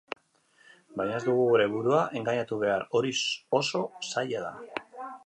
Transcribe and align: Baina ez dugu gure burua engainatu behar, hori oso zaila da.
Baina 1.01 1.19
ez 1.19 1.25
dugu 1.25 1.43
gure 1.49 1.67
burua 1.73 1.99
engainatu 2.21 2.59
behar, 2.63 2.87
hori 3.01 3.13
oso 3.61 3.83
zaila 4.13 4.43
da. 4.49 5.09